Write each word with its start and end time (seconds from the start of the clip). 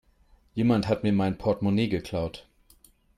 Jemand 0.55 0.87
hat 0.87 1.03
mir 1.03 1.13
mein 1.13 1.37
Portmonee 1.37 1.87
geklaut. 1.87 2.47